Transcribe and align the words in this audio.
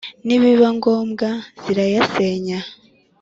Nibiba 0.25 0.67
ngombwa 0.77 1.29
zirayasenya! 1.63 2.59